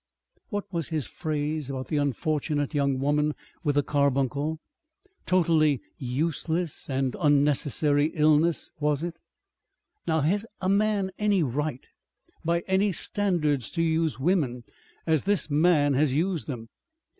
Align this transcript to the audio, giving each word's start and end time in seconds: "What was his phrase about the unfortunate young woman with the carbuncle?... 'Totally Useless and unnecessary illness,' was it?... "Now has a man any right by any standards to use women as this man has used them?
"What 0.49 0.65
was 0.73 0.89
his 0.89 1.05
phrase 1.05 1.69
about 1.69 1.89
the 1.89 1.97
unfortunate 1.97 2.73
young 2.73 2.97
woman 2.99 3.35
with 3.63 3.75
the 3.75 3.83
carbuncle?... 3.83 4.59
'Totally 5.27 5.79
Useless 5.99 6.89
and 6.89 7.15
unnecessary 7.19 8.07
illness,' 8.15 8.71
was 8.79 9.03
it?... 9.03 9.17
"Now 10.07 10.21
has 10.21 10.47
a 10.59 10.67
man 10.69 11.11
any 11.19 11.43
right 11.43 11.85
by 12.43 12.61
any 12.61 12.91
standards 12.91 13.69
to 13.77 13.83
use 13.83 14.19
women 14.19 14.63
as 15.05 15.25
this 15.25 15.51
man 15.51 15.93
has 15.93 16.13
used 16.13 16.47
them? 16.47 16.69